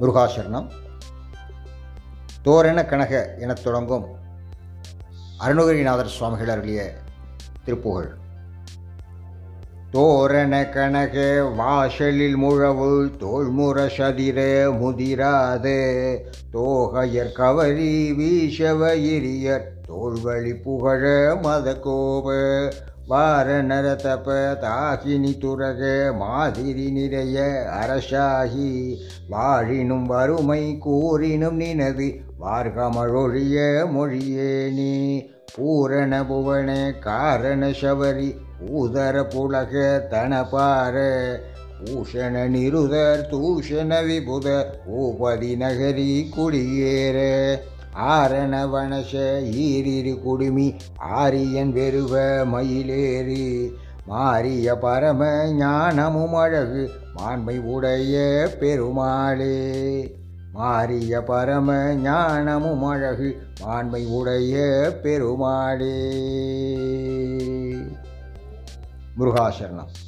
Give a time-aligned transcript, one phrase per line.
[0.00, 0.68] முருகாசரணம்.
[2.42, 4.06] தோரண கனக எனத் தொடங்கும்
[5.40, 6.94] அருணகிரிநாதர் சுவாமிகள் அருளிய
[7.64, 8.16] திருப்புகழ்.
[9.90, 14.38] தோரண கனக வாசலில் முழவு தோள்முற சதிர
[14.80, 15.78] முதிராது
[16.52, 22.32] தோகையர் கவரி வீசவயிரியர் தோல்வழி புகழ மத கோப
[23.10, 24.26] வார நரதப
[24.62, 25.82] தாகினி துரக
[26.18, 27.36] மாதிரி நிறைய
[27.80, 28.72] அரசாகி
[29.30, 32.08] வாழினும் வறுமை கூறினும் நினது
[32.42, 33.54] வார்கமழொழிய
[33.94, 34.92] மொழியே நீ
[35.54, 38.28] பூரண புவன காரண சபரி
[38.80, 39.72] ஊதர புலக
[40.12, 40.96] தனபார
[41.80, 44.48] பூஷண நிருதர் தூஷண விபுத
[44.84, 47.18] பூபதி நகரி குடியேற.
[47.98, 53.70] ஆரணவனச ஈரிரு குடுமி ஆரியன் வெறுவ மயிலேறி
[54.06, 60.16] மாறிய பரம ஞானமும் அழகு மாண்மை உடைய பெருமாளே.
[60.52, 66.12] மாறிய பரம ஞானமும் அழகு மாண்மை உடைய பெருமாளே.
[69.18, 70.07] முருகாசரணம்.